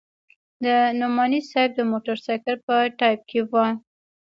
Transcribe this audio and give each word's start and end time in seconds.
د 0.63 0.65
نعماني 0.99 1.41
صاحب 1.49 1.71
د 1.75 1.79
موټرسایکل 1.91 2.55
په 2.67 2.75
ټایپ 2.97 3.21
کې 3.29 3.39
وه. 3.51 3.65